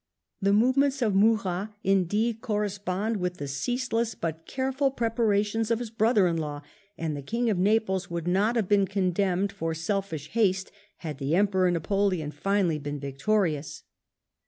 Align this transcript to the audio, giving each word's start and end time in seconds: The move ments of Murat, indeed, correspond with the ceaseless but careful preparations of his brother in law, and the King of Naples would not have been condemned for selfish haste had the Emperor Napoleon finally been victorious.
The 0.41 0.51
move 0.51 0.77
ments 0.77 1.03
of 1.03 1.13
Murat, 1.13 1.75
indeed, 1.83 2.41
correspond 2.41 3.17
with 3.17 3.35
the 3.37 3.47
ceaseless 3.47 4.15
but 4.15 4.47
careful 4.47 4.89
preparations 4.89 5.69
of 5.69 5.77
his 5.77 5.91
brother 5.91 6.25
in 6.25 6.37
law, 6.37 6.63
and 6.97 7.15
the 7.15 7.21
King 7.21 7.51
of 7.51 7.59
Naples 7.59 8.09
would 8.09 8.27
not 8.27 8.55
have 8.55 8.67
been 8.67 8.87
condemned 8.87 9.51
for 9.51 9.75
selfish 9.75 10.29
haste 10.29 10.71
had 10.97 11.19
the 11.19 11.35
Emperor 11.35 11.69
Napoleon 11.69 12.31
finally 12.31 12.79
been 12.79 12.99
victorious. 12.99 13.83